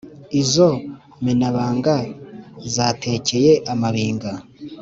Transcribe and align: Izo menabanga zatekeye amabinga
Izo 0.41 0.69
menabanga 1.25 1.95
zatekeye 2.73 3.51
amabinga 3.73 4.31